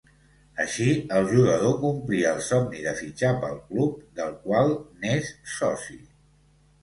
[0.61, 0.85] Així,
[1.17, 4.73] el jugador complia el somni de fitxar pel club del qual
[5.05, 5.99] n'és soci.